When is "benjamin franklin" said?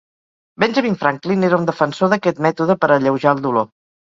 0.63-1.45